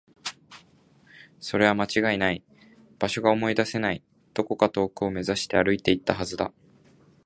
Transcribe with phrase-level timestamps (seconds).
[1.39, 2.43] それは間違いない。
[2.97, 4.01] 場所が思い出せない。
[4.33, 6.51] どこか遠くを目指して歩いていったはずだ。